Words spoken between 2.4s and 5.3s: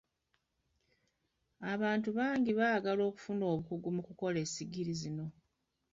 baagala kufuna bukugu mu kukola essigiri zino.